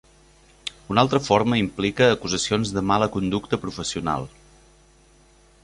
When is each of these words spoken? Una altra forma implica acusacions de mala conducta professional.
Una 0.93 1.01
altra 1.05 1.21
forma 1.25 1.59
implica 1.63 2.07
acusacions 2.13 2.73
de 2.77 2.85
mala 2.93 3.09
conducta 3.17 3.61
professional. 3.67 4.29